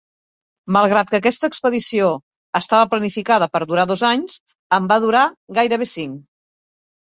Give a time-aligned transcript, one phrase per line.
[0.77, 2.07] Malgrat que aquesta expedició
[2.61, 4.41] estava planificada per durar dos anys
[4.81, 5.29] en va durar
[5.61, 6.21] gairebé cinc.